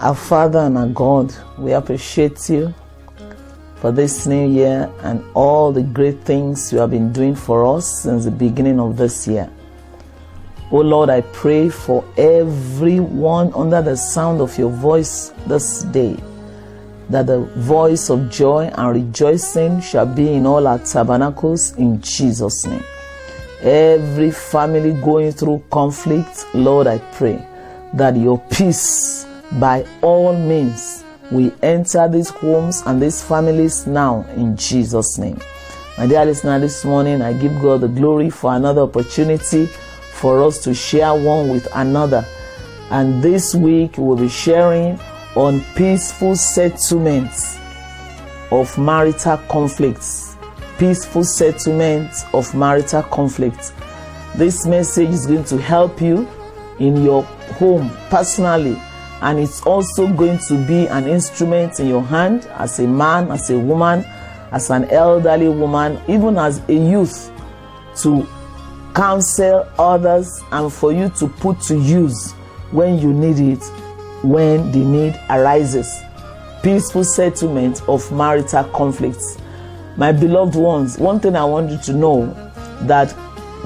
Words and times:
Our 0.00 0.14
Father 0.14 0.60
and 0.60 0.78
our 0.78 0.86
God, 0.86 1.34
we 1.58 1.72
appreciate 1.72 2.48
you 2.48 2.72
for 3.76 3.92
this 3.92 4.26
new 4.26 4.48
year 4.48 4.90
and 5.00 5.22
all 5.34 5.72
the 5.72 5.82
great 5.82 6.22
things 6.22 6.72
you 6.72 6.78
have 6.78 6.92
been 6.92 7.12
doing 7.12 7.34
for 7.34 7.66
us 7.76 8.02
since 8.02 8.24
the 8.24 8.30
beginning 8.30 8.80
of 8.80 8.96
this 8.96 9.28
year. 9.28 9.50
Oh 10.72 10.78
Lord, 10.78 11.10
I 11.10 11.20
pray 11.20 11.68
for 11.68 12.02
everyone 12.16 13.52
under 13.54 13.82
the 13.82 13.94
sound 13.94 14.40
of 14.40 14.56
your 14.56 14.70
voice 14.70 15.34
this 15.46 15.82
day 15.82 16.16
that 17.10 17.26
the 17.26 17.40
voice 17.58 18.08
of 18.08 18.30
joy 18.30 18.70
and 18.74 18.94
rejoicing 18.94 19.82
shall 19.82 20.06
be 20.06 20.32
in 20.32 20.46
all 20.46 20.66
our 20.66 20.78
tabernacles 20.78 21.76
in 21.76 22.00
Jesus' 22.00 22.64
name. 22.64 22.84
Every 23.60 24.30
family 24.30 24.94
going 25.02 25.32
through 25.32 25.62
conflict, 25.70 26.46
Lord, 26.54 26.86
I 26.86 26.96
pray 27.12 27.46
that 27.92 28.16
your 28.16 28.38
peace 28.50 29.26
by 29.58 29.84
all 30.02 30.36
means 30.36 31.04
we 31.30 31.52
enter 31.62 32.08
these 32.08 32.30
homes 32.30 32.82
and 32.86 33.00
these 33.00 33.22
families 33.22 33.86
now 33.86 34.26
in 34.36 34.56
Jesus' 34.56 35.18
name. 35.18 35.40
My 35.96 36.06
dear 36.06 36.24
listener, 36.24 36.58
this 36.58 36.84
morning 36.84 37.22
I 37.22 37.32
give 37.32 37.60
God 37.60 37.82
the 37.82 37.88
glory 37.88 38.30
for 38.30 38.54
another 38.54 38.82
opportunity 38.82 39.66
for 39.66 40.42
us 40.42 40.62
to 40.64 40.74
share 40.74 41.14
one 41.14 41.48
with 41.50 41.68
another. 41.74 42.24
And 42.90 43.22
this 43.22 43.54
week 43.54 43.96
we'll 43.96 44.16
be 44.16 44.28
sharing 44.28 44.98
on 45.36 45.64
peaceful 45.76 46.34
settlements 46.34 47.58
of 48.50 48.76
marital 48.78 49.36
conflicts. 49.48 50.36
Peaceful 50.78 51.24
settlements 51.24 52.24
of 52.32 52.52
marital 52.54 53.02
conflicts. 53.04 53.72
This 54.34 54.66
message 54.66 55.10
is 55.10 55.26
going 55.26 55.44
to 55.44 55.58
help 55.58 56.00
you 56.00 56.28
in 56.78 57.04
your 57.04 57.22
home 57.58 57.90
personally 58.08 58.80
and 59.22 59.38
it's 59.38 59.62
also 59.62 60.08
going 60.08 60.38
to 60.48 60.66
be 60.66 60.86
an 60.88 61.06
instrument 61.06 61.78
in 61.78 61.88
your 61.88 62.02
hand 62.02 62.46
as 62.54 62.78
a 62.78 62.86
man, 62.86 63.30
as 63.30 63.50
a 63.50 63.58
woman, 63.58 64.04
as 64.52 64.70
an 64.70 64.84
elderly 64.90 65.48
woman, 65.48 66.00
even 66.08 66.38
as 66.38 66.60
a 66.68 66.74
youth 66.74 67.30
to 67.96 68.26
counsel 68.94 69.68
others 69.78 70.40
and 70.52 70.72
for 70.72 70.92
you 70.92 71.08
to 71.10 71.28
put 71.28 71.60
to 71.60 71.78
use 71.78 72.32
when 72.70 72.98
you 72.98 73.12
need 73.12 73.38
it, 73.38 73.62
when 74.22 74.72
the 74.72 74.78
need 74.78 75.20
arises. 75.28 76.00
Peaceful 76.62 77.04
settlement 77.04 77.82
of 77.88 78.10
marital 78.12 78.64
conflicts. 78.64 79.38
My 79.96 80.12
beloved 80.12 80.54
ones, 80.54 80.98
one 80.98 81.20
thing 81.20 81.36
I 81.36 81.44
want 81.44 81.70
you 81.70 81.78
to 81.78 81.92
know 81.92 82.26
that 82.82 83.14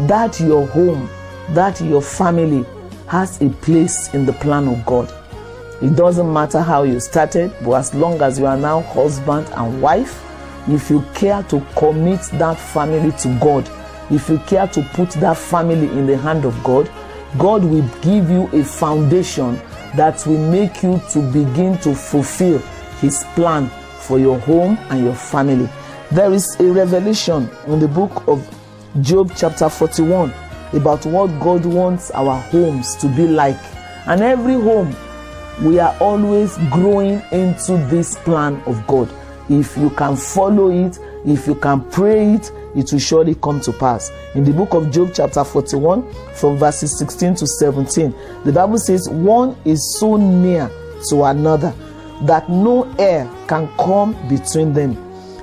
that 0.09 0.41
your 0.41 0.67
home, 0.67 1.09
that 1.51 1.81
your 1.81 2.03
family 2.03 2.65
has 3.07 3.41
a 3.41 3.49
place 3.49 4.13
in 4.15 4.27
the 4.27 4.33
plan 4.33 4.67
of 4.67 4.85
God. 4.85 5.13
It 5.83 5.97
doesn't 5.97 6.33
matter 6.33 6.61
how 6.61 6.85
you 6.85 7.01
started, 7.01 7.53
but 7.63 7.73
as 7.73 7.95
long 7.95 8.23
as 8.23 8.39
you 8.39 8.47
are 8.47 8.57
now 8.57 8.83
husband 8.83 9.49
and 9.57 9.83
wife, 9.83 10.23
if 10.69 10.89
you 10.89 11.05
care 11.15 11.43
to 11.45 11.61
commit 11.77 12.21
that 12.35 12.59
family 12.59 13.13
to 13.19 13.39
God, 13.41 13.69
if 14.11 14.29
you 14.29 14.39
care 14.47 14.67
to 14.69 14.83
put 14.95 15.11
that 15.13 15.37
family 15.37 15.89
in 15.89 16.07
the 16.07 16.17
hand 16.17 16.45
of 16.45 16.63
God, 16.63 16.91
God 17.39 17.65
will 17.65 17.87
give 18.01 18.31
you 18.31 18.49
a 18.53 18.63
foundation 18.63 19.57
that 19.97 20.25
will 20.27 20.51
make 20.51 20.83
you 20.83 21.01
to 21.11 21.21
begin 21.33 21.79
to 21.79 21.95
fulfill 21.95 22.59
His 23.01 23.25
plan 23.35 23.69
for 23.99 24.19
your 24.19 24.39
home 24.41 24.79
and 24.91 25.05
your 25.05 25.15
family. 25.15 25.69
There 26.13 26.33
is 26.33 26.55
a 26.61 26.71
revelation 26.71 27.51
in 27.67 27.81
the 27.81 27.89
book 27.89 28.29
of 28.29 28.47
Job, 29.01 29.33
chapter 29.37 29.69
41, 29.69 30.33
about 30.73 31.05
what 31.07 31.27
God 31.41 31.67
wants 31.67 32.11
our 32.13 32.41
homes 32.43 32.95
to 32.97 33.09
be 33.09 33.27
like. 33.27 33.59
And 34.07 34.21
every 34.21 34.55
home, 34.55 34.95
we 35.63 35.79
are 35.79 35.97
always 36.01 36.57
growing 36.71 37.23
into 37.33 37.77
this 37.89 38.17
plan 38.19 38.61
of 38.67 38.87
God. 38.87 39.13
If 39.49 39.77
you 39.77 39.91
can 39.91 40.17
follow 40.17 40.71
it, 40.71 40.99
if 41.27 41.47
you 41.47 41.55
can 41.55 41.89
pray 41.91 42.35
it, 42.35 42.51
it 42.75 42.91
will 42.93 42.99
surely 42.99 43.35
come 43.37 43.61
to 43.61 43.73
pass. 43.73 44.11
In 44.35 44.45
the 44.45 44.53
book 44.53 44.75
of 44.75 44.91
Job, 44.91 45.11
chapter 45.15 45.45
41, 45.45 46.13
from 46.35 46.57
verses 46.57 46.99
16 46.99 47.37
to 47.37 47.47
17, 47.47 48.15
the 48.45 48.53
Bible 48.53 48.79
says, 48.79 49.09
One 49.09 49.57
is 49.65 49.99
so 49.99 50.17
near 50.17 50.71
to 51.09 51.25
another 51.25 51.75
that 52.23 52.49
no 52.49 52.85
air 52.99 53.31
can 53.47 53.69
come 53.77 54.13
between 54.29 54.73
them. 54.73 55.01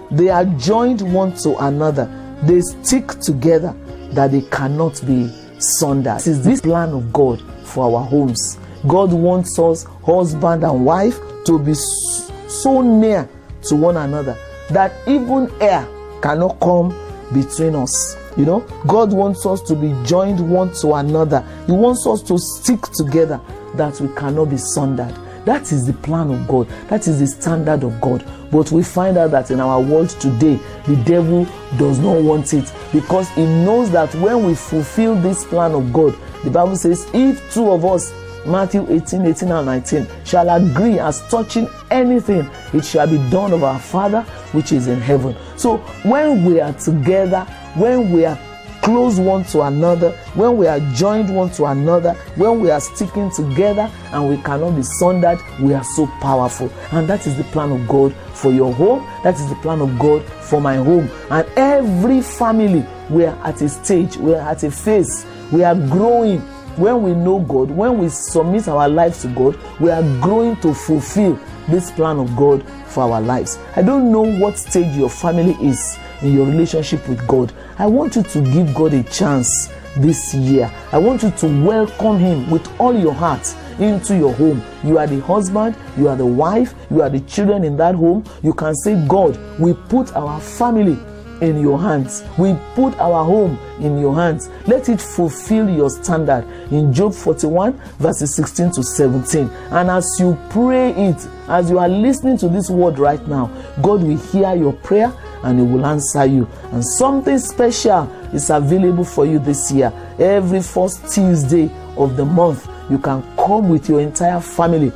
They 0.09 0.29
are 0.29 0.45
joined 0.45 1.01
one 1.13 1.35
to 1.38 1.55
another, 1.66 2.09
they 2.44 2.59
stick 2.61 3.07
together 3.21 3.73
that 4.11 4.31
they 4.31 4.41
cannot 4.41 5.01
be 5.05 5.29
sundered. 5.59 6.17
This 6.17 6.27
is 6.27 6.44
this 6.44 6.61
plan 6.61 6.89
of 6.89 7.13
God 7.13 7.41
for 7.63 7.85
our 7.85 8.05
homes. 8.05 8.57
God 8.88 9.14
wants 9.14 9.58
us, 9.59 9.84
husband 10.06 10.64
and 10.64 10.86
wife, 10.86 11.19
to 11.46 11.59
be 11.59 11.74
so 11.74 12.81
near 12.81 13.30
to 13.64 13.75
one 13.75 13.97
another 13.97 14.38
that 14.69 14.94
even 15.08 15.52
air 15.62 15.88
cannot 16.22 16.59
come 16.59 16.90
between 17.34 17.75
us. 17.75 18.18
You 18.38 18.46
know, 18.46 18.59
God 18.88 19.12
wants 19.12 19.46
us 19.46 19.62
to 19.64 19.75
be 19.75 19.94
joined 20.06 20.40
one 20.40 20.74
to 20.75 20.94
another. 20.94 21.46
He 21.66 21.74
wants 21.74 22.08
us 22.08 22.22
to 22.24 22.38
stick 22.38 22.81
together 22.94 23.42
that 23.75 24.00
we 24.00 24.14
cannot 24.16 24.46
be 24.46 24.58
sundered. 24.58 25.13
That 25.46 25.72
is 25.72 25.86
the 25.86 25.94
plan 25.94 26.31
of 26.31 26.48
God. 26.48 26.68
That 26.88 27.08
is 27.08 27.19
the 27.19 27.28
standard 27.28 27.84
of 27.84 28.00
God. 28.00 28.24
But 28.52 28.72
we 28.72 28.84
find 28.84 29.18
out 29.18 29.31
that 29.31 29.50
in 29.50 29.59
our 29.59 29.81
world 29.81 30.09
today, 30.09 30.59
the 30.86 30.96
devil 31.06 31.46
does 31.78 32.00
not 32.00 32.22
want 32.22 32.53
it 32.53 32.72
because 32.94 33.30
he 33.31 33.46
knows 33.46 33.90
that 33.92 34.13
when 34.16 34.46
we 34.46 34.56
fulfill 34.56 35.16
this 35.16 35.44
plan 35.44 35.72
of 35.72 35.92
God, 35.92 36.16
the 36.44 36.52
Bible 36.52 36.75
says, 36.75 37.09
if 37.13 37.53
two 37.53 37.72
of 37.72 37.84
us 37.86 38.12
Matthew 38.46 38.85
18, 38.90 39.25
18 39.25 39.52
and 39.52 39.66
19 39.66 40.07
shall 40.25 40.50
agree 40.50 41.00
as 41.00 41.22
touching 41.29 41.68
anything, 41.90 42.50
it 42.74 42.85
shall 42.85 43.07
be 43.07 43.18
done 43.29 43.53
of 43.53 43.63
our 43.63 43.79
Father 43.79 44.22
which 44.52 44.72
is 44.72 44.88
in 44.88 45.00
heaven. 45.00 45.35
So 45.57 45.78
when 46.03 46.44
we 46.46 46.59
are 46.59 46.74
together, 46.74 47.44
when 47.75 48.12
we 48.12 48.25
are 48.25 48.38
close 48.81 49.19
one 49.19 49.44
to 49.46 49.62
another, 49.62 50.12
when 50.34 50.57
we 50.57 50.68
are 50.68 50.80
joined 50.94 51.34
one 51.34 51.51
to 51.51 51.66
another, 51.66 52.13
when 52.35 52.59
we 52.59 52.72
are 52.72 52.81
sticking 52.81 53.30
together 53.31 53.90
and 54.12 54.30
we 54.30 54.38
cannot 54.38 54.75
be 54.75 54.84
sundered, 54.84 55.40
we 55.59 55.74
are 55.74 55.84
so 55.84 56.07
powerful. 56.19 56.72
And 56.91 57.07
that 57.07 57.28
is 57.28 57.38
the 57.38 57.44
plan 57.46 57.72
of 57.72 57.88
God 57.88 58.13
for 58.34 58.51
your 58.51 58.74
home. 58.74 59.07
That 59.24 59.35
is 59.35 59.47
the 59.50 59.56
plan 59.56 59.81
of 59.81 59.97
God 60.00 60.24
for 60.24 60.59
my 60.59 60.75
home. 60.75 61.09
And 61.30 61.47
every 61.56 62.22
family, 62.22 62.85
we 63.09 63.25
are 63.25 63.38
at 63.46 63.62
a 63.62 63.69
stage, 63.69 64.18
we 64.18 64.34
are 64.34 64.50
at 64.50 64.63
a 64.63 64.72
phase, 64.72 65.25
we 65.51 65.63
are 65.63 65.75
growing 65.75 66.41
when 66.77 67.03
we 67.03 67.13
know 67.13 67.39
God, 67.39 67.71
when 67.71 67.97
we 67.97 68.09
submit 68.09 68.67
our 68.67 68.87
lives 68.87 69.21
to 69.23 69.27
God, 69.29 69.57
we 69.79 69.89
are 69.89 70.03
growing 70.21 70.55
to 70.57 70.73
fulfill 70.73 71.39
this 71.67 71.91
plan 71.91 72.17
of 72.19 72.35
God 72.35 72.63
for 72.87 73.03
our 73.03 73.21
lives. 73.21 73.59
I 73.75 73.81
don't 73.81 74.11
know 74.11 74.21
what 74.21 74.57
stage 74.57 74.95
your 74.95 75.09
family 75.09 75.53
is 75.65 75.97
in 76.21 76.33
your 76.33 76.45
relationship 76.45 77.07
with 77.07 77.25
God. 77.27 77.53
I 77.77 77.87
want 77.87 78.15
you 78.15 78.23
to 78.23 78.41
give 78.41 78.73
God 78.73 78.93
a 78.93 79.03
chance 79.03 79.69
this 79.97 80.33
year. 80.33 80.71
I 80.91 80.97
want 80.97 81.23
you 81.23 81.31
to 81.31 81.65
welcome 81.65 82.19
Him 82.19 82.49
with 82.49 82.67
all 82.79 82.97
your 82.97 83.13
heart 83.13 83.53
into 83.79 84.15
your 84.15 84.33
home. 84.33 84.61
You 84.83 84.97
are 84.97 85.07
the 85.07 85.19
husband, 85.21 85.75
you 85.97 86.07
are 86.07 86.15
the 86.15 86.25
wife, 86.25 86.73
you 86.89 87.01
are 87.01 87.09
the 87.09 87.19
children 87.21 87.63
in 87.63 87.77
that 87.77 87.95
home. 87.95 88.23
You 88.43 88.53
can 88.53 88.75
say, 88.75 88.95
God, 89.07 89.38
we 89.59 89.73
put 89.73 90.15
our 90.15 90.39
family 90.39 90.97
in 91.41 91.59
your 91.59 91.79
hands. 91.79 92.24
We 92.38 92.56
put 92.75 92.97
our 93.00 93.25
home 93.25 93.57
in 93.79 94.00
your 94.00 94.16
hands. 94.16 94.50
Let 94.68 94.88
it 94.90 95.02
fulfill 95.02 95.69
your 95.69 95.90
standard 95.90 96.46
in 96.72 96.94
Job 96.94 97.13
41, 97.13 97.74
verses 98.00 98.35
16 98.35 98.72
to 98.74 98.84
17. 98.84 99.50
And 99.72 99.90
as 99.90 100.07
you 100.19 100.38
pray 100.50 100.91
it, 100.91 101.28
as 101.47 101.69
you 101.69 101.80
are 101.80 101.90
listening 101.90 102.38
to 102.38 102.47
this 102.47 102.69
word 102.69 103.00
right 103.00 103.25
now, 103.28 103.47
God 103.81 104.03
will 104.03 104.18
hear 104.18 104.56
your 104.56 104.74
prayer 104.74 105.13
and 105.44 105.59
He 105.59 105.66
will 105.66 105.85
answer 105.85 106.25
you. 106.25 106.47
And 106.72 106.85
something 106.85 107.40
special 107.40 108.03
is 108.34 108.50
available 108.50 109.03
for 109.03 109.25
you 109.25 109.40
this 109.40 109.71
year. 109.71 109.92
Every 110.19 110.62
first 110.62 111.13
Tuesday 111.13 111.71
of 111.98 112.15
the 112.15 112.25
month, 112.25 112.69
you 112.89 113.00
can 113.00 113.24
come 113.36 113.69
with 113.69 113.89
your 113.89 114.01
entire 114.01 114.39
family 114.39 114.92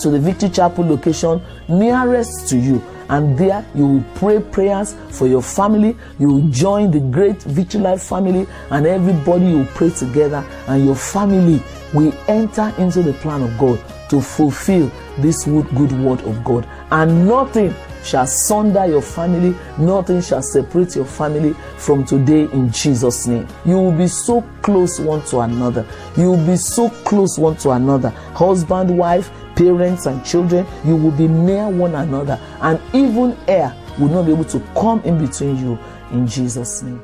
to 0.00 0.10
the 0.10 0.18
Victory 0.18 0.50
Chapel 0.50 0.84
location 0.84 1.40
nearest 1.68 2.48
to 2.50 2.58
you 2.58 2.82
and 3.08 3.36
there 3.38 3.64
you 3.74 3.86
will 3.86 4.04
pray 4.14 4.40
prayers 4.40 4.94
for 5.10 5.26
your 5.26 5.42
family. 5.42 5.96
You 6.18 6.28
will 6.28 6.48
join 6.48 6.90
the 6.90 7.00
great 7.00 7.42
victory 7.42 7.80
life 7.80 8.02
family 8.02 8.46
and 8.70 8.86
everybody 8.86 9.54
will 9.54 9.66
pray 9.66 9.90
together. 9.90 10.44
And 10.66 10.84
your 10.84 10.96
family 10.96 11.62
will 11.92 12.12
enter 12.28 12.72
into 12.78 13.02
the 13.02 13.12
plan 13.14 13.42
of 13.42 13.56
god 13.58 13.80
to 14.10 14.20
fulfill 14.20 14.90
this 15.18 15.44
good 15.44 15.92
word 16.00 16.20
of 16.22 16.42
god. 16.44 16.68
And 16.90 17.26
nothing 17.26 17.74
shall 18.04 18.26
sunder 18.26 18.86
your 18.86 19.02
family. 19.02 19.56
Nothing 19.78 20.20
shall 20.20 20.42
separate 20.42 20.96
your 20.96 21.04
family 21.04 21.54
from 21.78 22.04
today 22.04 22.42
in 22.52 22.70
jesus 22.70 23.26
name. 23.26 23.46
You 23.64 23.78
will 23.78 23.96
be 23.96 24.08
so 24.08 24.42
close 24.62 25.00
one 25.00 25.24
to 25.26 25.40
another. 25.40 25.86
You 26.16 26.32
will 26.32 26.46
be 26.46 26.56
so 26.56 26.90
close 26.90 27.38
one 27.38 27.56
to 27.58 27.70
another. 27.70 28.10
Husband 28.10 28.96
wife 28.96 29.30
parents 29.56 30.06
and 30.06 30.24
children, 30.24 30.66
you 30.84 30.94
will 30.94 31.10
be 31.10 31.26
near 31.26 31.68
one 31.68 31.94
another, 31.94 32.38
and 32.60 32.80
even 32.94 33.36
air 33.48 33.74
will 33.98 34.08
not 34.08 34.26
be 34.26 34.32
able 34.32 34.44
to 34.44 34.60
come 34.74 35.00
in 35.02 35.18
between 35.18 35.56
you 35.56 35.78
in 36.12 36.26
Jesus' 36.26 36.82
name. 36.82 37.02